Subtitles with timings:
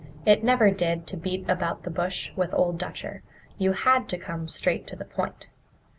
[0.25, 3.21] It never did to beat about the bush with Old Dutcher;
[3.59, 5.51] you had to come straight to the point.